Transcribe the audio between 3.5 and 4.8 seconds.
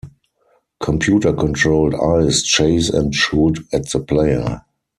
at the player.